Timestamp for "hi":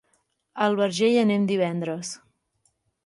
1.15-1.19